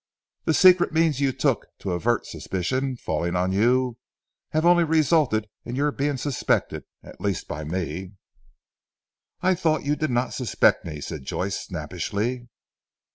[0.45, 3.97] The secret means you took to avert suspicion falling on you,
[4.49, 8.13] have only resulted in your being suspected at least by me."
[9.43, 12.47] "I thought you did not suspect me?" said Joyce snappishly.